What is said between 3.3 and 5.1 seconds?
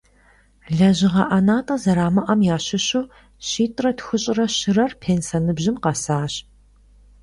щитӏрэ тхущӏрэ щырэр